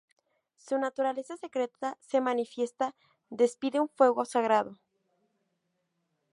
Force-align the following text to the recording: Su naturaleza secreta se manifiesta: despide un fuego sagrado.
Su 0.57 0.79
naturaleza 0.79 1.37
secreta 1.37 1.95
se 2.01 2.21
manifiesta: 2.21 2.95
despide 3.29 3.79
un 3.79 3.87
fuego 3.87 4.25
sagrado. 4.25 4.79